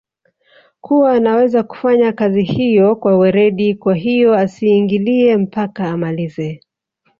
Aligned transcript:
kuwa 0.81 1.11
anaweza 1.11 1.63
kufanya 1.63 2.13
kazi 2.13 2.43
hiyo 2.43 2.95
kwa 2.95 3.17
weredi 3.17 3.75
kwahiyo 3.75 4.35
asiingilie 4.35 5.37
mpaka 5.37 5.89
amalize 5.89 6.61